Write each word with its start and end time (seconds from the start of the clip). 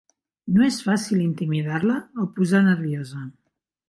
No 0.53 0.63
és 0.67 0.77
fàcil 0.85 1.19
intimidar-la 1.25 1.97
o 2.23 2.25
posar 2.39 2.63
nerviosa. 2.69 3.23